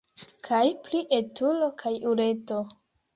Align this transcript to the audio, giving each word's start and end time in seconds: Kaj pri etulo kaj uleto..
Kaj 0.45 0.61
pri 0.87 1.01
etulo 1.17 1.67
kaj 1.83 1.91
uleto.. 2.13 2.59